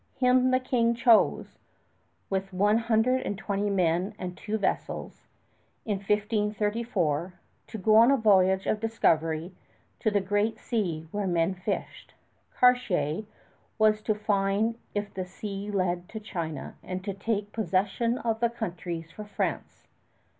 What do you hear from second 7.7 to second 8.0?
go